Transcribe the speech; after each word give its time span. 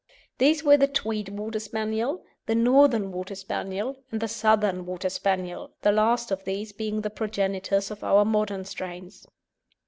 These 0.39 0.63
were 0.63 0.77
the 0.77 0.87
Tweed 0.87 1.29
Water 1.29 1.59
Spaniel, 1.59 2.23
the 2.47 2.55
Northern 2.55 3.11
Water 3.11 3.35
Spaniel, 3.35 3.97
and 4.11 4.19
the 4.19 4.27
Southern 4.27 4.83
Water 4.87 5.11
Spaniel, 5.11 5.73
the 5.83 5.91
last 5.91 6.31
of 6.31 6.43
these 6.43 6.71
being 6.73 7.01
the 7.01 7.11
progenitors 7.11 7.91
of 7.91 8.03
our 8.03 8.25
modern 8.25 8.65
strains. 8.65 9.27